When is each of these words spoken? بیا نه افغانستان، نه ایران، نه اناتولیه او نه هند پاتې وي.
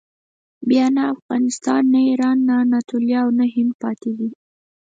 بیا 0.69 0.85
نه 0.95 1.03
افغانستان، 1.15 1.81
نه 1.93 1.99
ایران، 2.09 2.37
نه 2.47 2.53
اناتولیه 2.63 3.19
او 3.23 3.29
نه 3.39 3.45
هند 3.55 3.71
پاتې 3.81 4.09
وي. 4.17 4.29